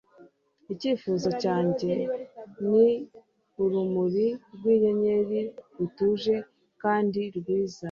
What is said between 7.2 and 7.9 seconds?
rwiza